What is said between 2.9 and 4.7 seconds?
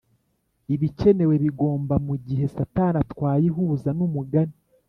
atwaye ihuza numugani